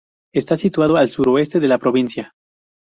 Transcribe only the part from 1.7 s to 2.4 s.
provincia.